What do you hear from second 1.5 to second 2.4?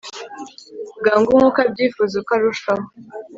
abyifuza uko